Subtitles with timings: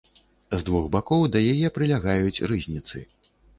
[0.55, 3.07] З двух бакоў да яе прылягаюць рызніцы.